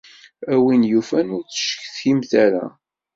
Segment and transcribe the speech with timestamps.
[0.53, 2.65] A win yufan, ur d-ttcetkimt ara.